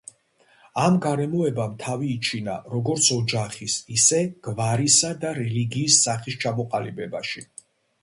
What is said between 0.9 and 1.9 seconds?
გარემოებამ